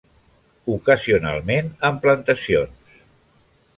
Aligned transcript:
Ocasionalment 0.75 1.69
en 1.91 2.03
plantacions. 2.07 3.01